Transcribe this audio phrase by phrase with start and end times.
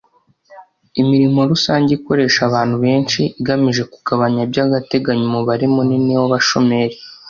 [1.01, 6.95] imirimo rusange ikoresha abantu benshi igamije kugabanya by'agateganyo umubare munini w'abashomeri,